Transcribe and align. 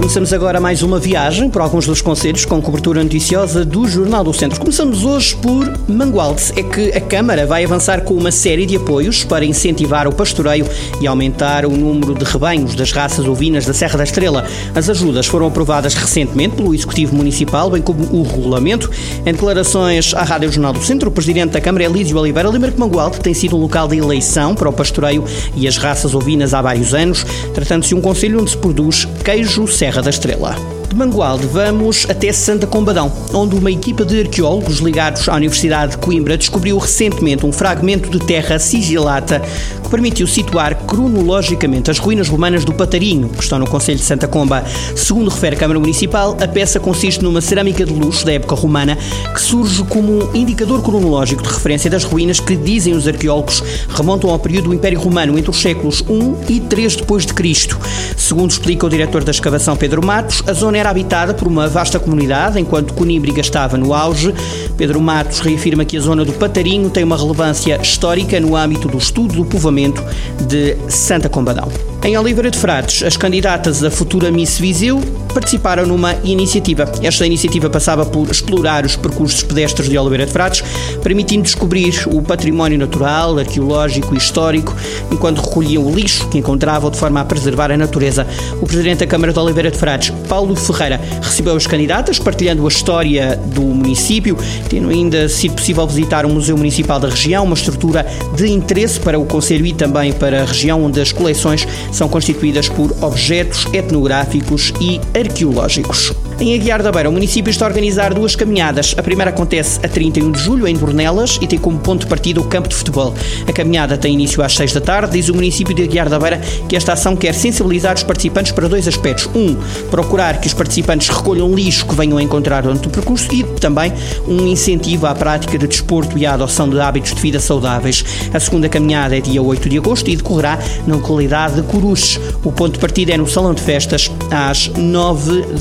Começamos 0.00 0.32
agora 0.32 0.58
mais 0.58 0.82
uma 0.82 0.98
viagem 0.98 1.50
por 1.50 1.60
alguns 1.60 1.86
dos 1.86 2.00
conselhos 2.00 2.46
com 2.46 2.60
cobertura 2.60 3.02
noticiosa 3.02 3.66
do 3.66 3.86
Jornal 3.86 4.24
do 4.24 4.32
Centro. 4.32 4.58
Começamos 4.58 5.04
hoje 5.04 5.36
por 5.36 5.70
Mangualde. 5.86 6.42
É 6.56 6.62
que 6.62 6.90
a 6.96 7.00
Câmara 7.02 7.46
vai 7.46 7.64
avançar 7.64 8.00
com 8.00 8.14
uma 8.14 8.32
série 8.32 8.64
de 8.64 8.76
apoios 8.76 9.24
para 9.24 9.44
incentivar 9.44 10.08
o 10.08 10.12
pastoreio 10.12 10.66
e 11.02 11.06
aumentar 11.06 11.66
o 11.66 11.70
número 11.70 12.14
de 12.14 12.24
rebanhos 12.24 12.74
das 12.74 12.92
raças 12.92 13.28
ovinas 13.28 13.66
da 13.66 13.74
Serra 13.74 13.98
da 13.98 14.04
Estrela. 14.04 14.46
As 14.74 14.88
ajudas 14.88 15.26
foram 15.26 15.46
aprovadas 15.46 15.92
recentemente 15.92 16.56
pelo 16.56 16.74
Executivo 16.74 17.14
Municipal, 17.14 17.70
bem 17.70 17.82
como 17.82 18.02
o 18.04 18.22
regulamento. 18.22 18.90
Em 19.26 19.32
declarações 19.32 20.14
à 20.14 20.22
Rádio 20.24 20.50
Jornal 20.50 20.72
do 20.72 20.82
Centro, 20.82 21.10
o 21.10 21.12
Presidente 21.12 21.50
da 21.50 21.60
Câmara, 21.60 21.84
Elísio 21.84 22.16
Oliveira, 22.16 22.48
lembra 22.48 22.72
que 22.72 22.80
Mangualde 22.80 23.20
tem 23.20 23.34
sido 23.34 23.54
um 23.54 23.60
local 23.60 23.86
de 23.86 23.98
eleição 23.98 24.54
para 24.54 24.68
o 24.68 24.72
pastoreio 24.72 25.22
e 25.54 25.68
as 25.68 25.76
raças 25.76 26.14
ovinas 26.14 26.54
há 26.54 26.62
vários 26.62 26.94
anos, 26.94 27.24
tratando-se 27.54 27.90
de 27.90 27.94
um 27.94 28.00
conselho 28.00 28.40
onde 28.40 28.50
se 28.50 28.56
produz 28.56 29.06
queijo 29.22 29.68
Serra 29.68 29.89
Serra 29.90 30.02
da 30.02 30.10
Estrela. 30.10 30.54
De 30.88 30.94
Mangualde, 30.94 31.48
vamos 31.48 32.06
até 32.08 32.32
Santa 32.32 32.64
Combadão, 32.64 33.12
onde 33.34 33.56
uma 33.56 33.72
equipa 33.72 34.04
de 34.04 34.20
arqueólogos 34.20 34.78
ligados 34.78 35.28
à 35.28 35.34
Universidade 35.34 35.92
de 35.92 35.98
Coimbra 35.98 36.38
descobriu 36.38 36.78
recentemente 36.78 37.44
um 37.44 37.50
fragmento 37.50 38.08
de 38.08 38.24
terra 38.24 38.56
sigilata 38.60 39.42
permitiu 39.90 40.26
situar 40.26 40.74
cronologicamente 40.86 41.90
as 41.90 41.98
ruínas 41.98 42.28
romanas 42.28 42.64
do 42.64 42.72
Patarinho, 42.72 43.28
que 43.28 43.42
estão 43.42 43.58
no 43.58 43.66
Conselho 43.66 43.98
de 43.98 44.04
Santa 44.04 44.28
Comba. 44.28 44.64
Segundo 44.94 45.28
refere 45.28 45.56
a 45.56 45.58
Câmara 45.58 45.80
Municipal, 45.80 46.36
a 46.40 46.46
peça 46.46 46.78
consiste 46.78 47.22
numa 47.22 47.40
cerâmica 47.40 47.84
de 47.84 47.92
luxo 47.92 48.24
da 48.24 48.32
época 48.32 48.54
romana 48.54 48.96
que 49.34 49.40
surge 49.40 49.82
como 49.84 50.12
um 50.12 50.34
indicador 50.34 50.82
cronológico 50.82 51.42
de 51.42 51.48
referência 51.48 51.90
das 51.90 52.04
ruínas 52.04 52.38
que, 52.38 52.56
dizem 52.56 52.94
os 52.94 53.08
arqueólogos, 53.08 53.62
remontam 53.88 54.30
ao 54.30 54.38
período 54.38 54.68
do 54.68 54.74
Império 54.74 55.00
Romano 55.00 55.38
entre 55.38 55.50
os 55.50 55.60
séculos 55.60 56.04
I 56.48 56.54
e 56.54 56.60
3 56.60 56.96
depois 56.96 57.26
de 57.26 57.34
Cristo. 57.34 57.78
Segundo 58.16 58.50
explica 58.50 58.86
o 58.86 58.90
diretor 58.90 59.24
da 59.24 59.30
escavação 59.30 59.76
Pedro 59.76 60.04
Matos, 60.04 60.42
a 60.46 60.52
zona 60.52 60.78
era 60.78 60.90
habitada 60.90 61.34
por 61.34 61.48
uma 61.48 61.68
vasta 61.68 61.98
comunidade, 61.98 62.60
enquanto 62.60 62.94
Coníbriga 62.94 63.40
estava 63.40 63.76
no 63.76 63.92
auge. 63.92 64.32
Pedro 64.80 64.98
Matos 64.98 65.40
reafirma 65.40 65.84
que 65.84 65.98
a 65.98 66.00
zona 66.00 66.24
do 66.24 66.32
Patarinho 66.32 66.88
tem 66.88 67.04
uma 67.04 67.14
relevância 67.14 67.78
histórica 67.82 68.40
no 68.40 68.56
âmbito 68.56 68.88
do 68.88 68.96
estudo 68.96 69.34
do 69.34 69.44
povoamento 69.44 70.02
de 70.48 70.74
Santa 70.88 71.28
Combadão. 71.28 71.68
Em 72.02 72.16
Oliveira 72.16 72.50
de 72.50 72.58
Frades, 72.58 73.02
as 73.02 73.14
candidatas 73.14 73.80
da 73.80 73.90
futura 73.90 74.30
Miss 74.30 74.58
Viseu 74.58 74.98
participaram 75.30 75.86
numa 75.86 76.14
iniciativa. 76.24 76.90
Esta 77.02 77.26
iniciativa 77.26 77.70
passava 77.70 78.04
por 78.04 78.30
explorar 78.30 78.84
os 78.84 78.96
percursos 78.96 79.42
pedestres 79.42 79.88
de 79.88 79.96
Oliveira 79.96 80.26
de 80.26 80.32
Frades, 80.32 80.62
permitindo 81.02 81.42
descobrir 81.42 81.94
o 82.06 82.22
património 82.22 82.78
natural, 82.78 83.38
arqueológico 83.38 84.14
e 84.14 84.18
histórico, 84.18 84.74
enquanto 85.10 85.40
recolhiam 85.40 85.84
o 85.84 85.94
lixo 85.94 86.28
que 86.28 86.38
encontravam 86.38 86.90
de 86.90 86.98
forma 86.98 87.20
a 87.20 87.24
preservar 87.24 87.70
a 87.70 87.76
natureza. 87.76 88.26
O 88.60 88.66
Presidente 88.66 88.98
da 88.98 89.06
Câmara 89.06 89.32
de 89.32 89.38
Oliveira 89.38 89.70
de 89.70 89.78
Frades, 89.78 90.10
Paulo 90.28 90.54
Ferreira, 90.56 91.00
recebeu 91.22 91.56
as 91.56 91.66
candidatas, 91.66 92.18
partilhando 92.18 92.64
a 92.64 92.68
história 92.68 93.36
do 93.36 93.62
município, 93.62 94.36
tendo 94.68 94.90
ainda 94.90 95.28
sido 95.28 95.54
possível 95.54 95.86
visitar 95.86 96.26
o 96.26 96.28
Museu 96.28 96.56
Municipal 96.56 96.98
da 96.98 97.08
região, 97.08 97.44
uma 97.44 97.54
estrutura 97.54 98.06
de 98.36 98.48
interesse 98.48 99.00
para 99.00 99.18
o 99.18 99.24
Conselho 99.24 99.66
e 99.66 99.72
também 99.72 100.12
para 100.12 100.42
a 100.42 100.44
região, 100.44 100.84
onde 100.84 101.00
as 101.00 101.12
coleções 101.12 101.66
são 101.92 102.08
constituídas 102.08 102.68
por 102.68 102.94
objetos 103.02 103.66
etnográficos 103.72 104.72
e 104.80 105.00
arqueológicos. 105.20 106.12
Em 106.40 106.54
Aguiar 106.54 106.82
da 106.82 106.90
Beira, 106.90 107.10
o 107.10 107.12
município 107.12 107.50
está 107.50 107.66
a 107.66 107.68
organizar 107.68 108.14
duas 108.14 108.34
caminhadas. 108.34 108.94
A 108.96 109.02
primeira 109.02 109.30
acontece 109.30 109.78
a 109.84 109.88
31 109.88 110.32
de 110.32 110.40
julho, 110.40 110.66
em 110.66 110.74
Bornelas, 110.74 111.38
e 111.38 111.46
tem 111.46 111.58
como 111.58 111.78
ponto 111.78 112.00
de 112.00 112.06
partida 112.06 112.40
o 112.40 112.44
campo 112.44 112.66
de 112.66 112.74
futebol. 112.74 113.14
A 113.46 113.52
caminhada 113.52 113.98
tem 113.98 114.14
início 114.14 114.42
às 114.42 114.54
6 114.54 114.72
da 114.72 114.80
tarde. 114.80 115.12
Diz 115.12 115.28
o 115.28 115.34
município 115.34 115.74
de 115.74 115.82
Aguiar 115.82 116.08
da 116.08 116.18
Beira 116.18 116.40
que 116.66 116.74
esta 116.74 116.94
ação 116.94 117.14
quer 117.14 117.34
sensibilizar 117.34 117.94
os 117.94 118.02
participantes 118.02 118.52
para 118.52 118.68
dois 118.68 118.88
aspectos. 118.88 119.28
Um, 119.34 119.54
procurar 119.90 120.40
que 120.40 120.46
os 120.46 120.54
participantes 120.54 121.08
recolham 121.10 121.54
lixo 121.54 121.84
que 121.84 121.94
venham 121.94 122.16
a 122.16 122.22
encontrar 122.22 122.62
durante 122.62 122.88
o 122.88 122.90
percurso 122.90 123.28
e 123.34 123.44
também 123.60 123.92
um 124.26 124.46
incentivo 124.46 125.06
à 125.06 125.14
prática 125.14 125.58
de 125.58 125.66
desporto 125.66 126.16
e 126.16 126.24
à 126.24 126.32
adoção 126.32 126.70
de 126.70 126.80
hábitos 126.80 127.14
de 127.14 127.20
vida 127.20 127.38
saudáveis. 127.38 128.02
A 128.32 128.40
segunda 128.40 128.66
caminhada 128.66 129.14
é 129.14 129.20
dia 129.20 129.42
8 129.42 129.68
de 129.68 129.76
agosto 129.76 130.08
e 130.08 130.16
decorrerá 130.16 130.58
na 130.86 130.94
localidade 130.96 131.56
de 131.56 131.62
Coruches. 131.64 132.18
O 132.42 132.50
ponto 132.50 132.74
de 132.74 132.78
partida 132.78 133.12
é 133.12 133.18
no 133.18 133.28
Salão 133.28 133.52
de 133.52 133.60
Festas 133.60 134.10
às 134.30 134.68
9 134.68 135.09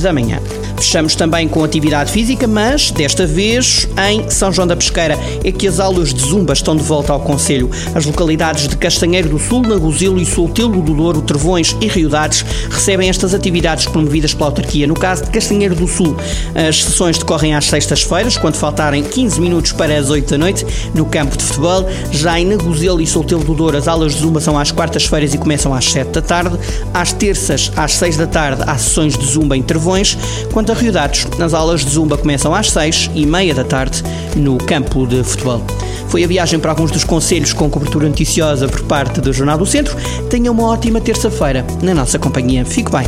da 0.01 0.13
manhã. 0.13 0.39
Fechamos 0.77 1.13
também 1.13 1.47
com 1.47 1.63
atividade 1.63 2.11
física, 2.11 2.47
mas 2.47 2.89
desta 2.89 3.27
vez 3.27 3.87
em 4.09 4.29
São 4.29 4.51
João 4.51 4.65
da 4.65 4.77
Pesqueira 4.77 5.19
é 5.43 5.51
que 5.51 5.67
as 5.67 5.79
aulas 5.79 6.13
de 6.13 6.21
zumba 6.21 6.53
estão 6.53 6.75
de 6.75 6.83
volta 6.83 7.11
ao 7.11 7.19
Conselho. 7.19 7.69
As 7.93 8.05
localidades 8.05 8.67
de 8.67 8.77
Castanheiro 8.77 9.27
do 9.27 9.37
Sul, 9.37 9.61
Nagozilo 9.61 10.19
e 10.19 10.25
Soltelo 10.25 10.81
do 10.81 10.93
Douro, 10.93 11.21
Trevões 11.21 11.75
e 11.81 11.87
Riodades 11.87 12.45
recebem 12.69 13.09
estas 13.09 13.33
atividades 13.33 13.87
promovidas 13.87 14.33
pela 14.33 14.47
autarquia. 14.47 14.87
No 14.87 14.93
caso 14.93 15.25
de 15.25 15.31
Castanheiro 15.31 15.75
do 15.75 15.87
Sul, 15.87 16.15
as 16.55 16.83
sessões 16.83 17.17
decorrem 17.17 17.53
às 17.53 17.65
sextas-feiras, 17.65 18.37
quando 18.37 18.55
faltarem 18.55 19.03
15 19.03 19.41
minutos 19.41 19.73
para 19.73 19.97
as 19.97 20.09
8 20.09 20.29
da 20.29 20.37
noite, 20.37 20.65
no 20.95 21.05
campo 21.05 21.35
de 21.35 21.43
futebol. 21.43 21.89
Já 22.11 22.39
em 22.39 22.45
Nagozilo 22.45 23.01
e 23.01 23.07
Soltelo 23.07 23.43
do 23.43 23.53
Douro, 23.53 23.77
as 23.77 23.87
aulas 23.87 24.13
de 24.13 24.19
zumba 24.21 24.39
são 24.39 24.57
às 24.57 24.71
quartas-feiras 24.71 25.33
e 25.33 25.37
começam 25.37 25.73
às 25.73 25.85
7 25.85 26.09
da 26.09 26.21
tarde. 26.21 26.57
Às 26.93 27.11
terças, 27.11 27.71
às 27.75 27.93
6 27.93 28.15
da 28.15 28.27
tarde, 28.27 28.63
há 28.65 28.77
sessões 28.77 29.17
de 29.17 29.25
zumba 29.25 29.38
em 29.53 29.61
Trevões. 29.61 30.17
Quanto 30.53 30.69
Quanto 30.69 30.77
a 30.77 30.83
Rio 30.83 30.91
Dados, 30.91 31.25
as 31.41 31.53
aulas 31.55 31.83
de 31.83 31.89
Zumba 31.89 32.15
começam 32.15 32.53
às 32.53 32.69
6 32.69 33.09
e 33.15 33.25
meia 33.25 33.55
da 33.55 33.63
tarde 33.63 34.03
no 34.35 34.55
campo 34.55 35.07
de 35.07 35.23
futebol. 35.23 35.63
Foi 36.09 36.23
a 36.23 36.27
viagem 36.27 36.59
para 36.59 36.69
alguns 36.69 36.91
dos 36.91 37.03
conselhos 37.03 37.53
com 37.53 37.67
cobertura 37.71 38.07
noticiosa 38.07 38.67
por 38.67 38.83
parte 38.83 39.19
do 39.19 39.33
Jornal 39.33 39.57
do 39.57 39.65
Centro. 39.65 39.97
Tenha 40.29 40.51
uma 40.51 40.67
ótima 40.67 41.01
terça-feira 41.01 41.65
na 41.81 41.95
nossa 41.95 42.19
companhia. 42.19 42.63
Fique 42.65 42.91
bem. 42.91 43.07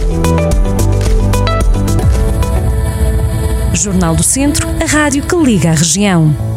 Jornal 3.76 4.16
do 4.16 4.24
Centro, 4.24 4.68
a 4.82 4.86
rádio 4.86 5.22
que 5.22 5.36
liga 5.36 5.70
a 5.70 5.76
região. 5.76 6.51